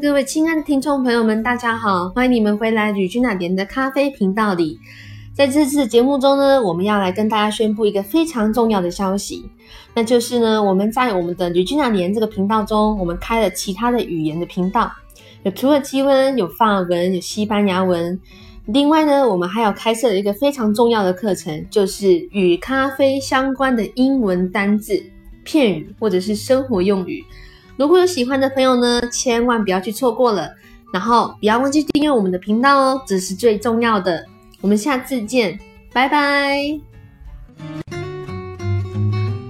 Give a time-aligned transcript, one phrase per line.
[0.00, 4.78] 各位亲爱的听众朋友们，大家好，欢迎你们回来吕君娜莲的咖啡频道里。
[5.34, 9.50] 在这次节目中呢，我们要来跟大家宣布一个非常重要的消息，
[9.94, 14.92] 那就是呢，我们在我们的吕君娜莲这个频道中，我们开了其他的语言的频道，
[15.42, 18.20] 有土耳其文、有法文、有西班牙文。
[18.66, 25.02] 另外呢，我们还有开设一个非常重要的课程，就是与咖啡相关的英文单字、
[25.42, 27.24] 片语或者是生活用语。
[27.78, 30.50] 如果有喜欢的朋友呢，千万不要去错过了，
[30.92, 34.26] 然后不要忘记订阅我们的频道哦，这是最重要的。
[34.60, 35.56] 我们下次见，
[35.92, 36.58] 拜拜。